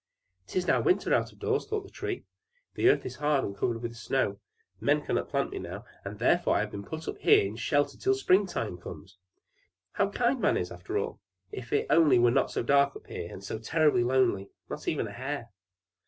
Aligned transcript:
"'Tis 0.47 0.65
now 0.65 0.81
winter 0.81 1.13
out 1.13 1.31
of 1.31 1.37
doors!" 1.37 1.67
thought 1.67 1.83
the 1.83 1.91
Tree. 1.91 2.25
"The 2.73 2.89
earth 2.89 3.05
is 3.05 3.17
hard 3.17 3.45
and 3.45 3.55
covered 3.55 3.83
with 3.83 3.95
snow; 3.95 4.39
men 4.79 5.05
cannot 5.05 5.29
plant 5.29 5.51
me 5.51 5.59
now, 5.59 5.85
and 6.03 6.17
therefore 6.17 6.55
I 6.55 6.61
have 6.61 6.71
been 6.71 6.83
put 6.83 7.07
up 7.07 7.19
here 7.19 7.45
under 7.47 7.59
shelter 7.61 7.99
till 7.99 8.13
the 8.13 8.17
spring 8.17 8.47
time 8.47 8.79
comes! 8.79 9.19
How 9.91 10.09
thoughtful 10.09 10.13
that 10.21 10.21
is! 10.21 10.21
How 10.21 10.25
kind 10.31 10.41
man 10.41 10.57
is, 10.57 10.71
after 10.71 10.97
all! 10.97 11.19
If 11.51 11.71
it 11.71 11.85
only 11.91 12.17
were 12.17 12.31
not 12.31 12.49
so 12.49 12.63
dark 12.63 12.97
here, 13.05 13.31
and 13.31 13.43
so 13.43 13.59
terribly 13.59 14.03
lonely! 14.03 14.49
Not 14.71 14.87
even 14.87 15.05
a 15.05 15.11
hare! 15.11 15.51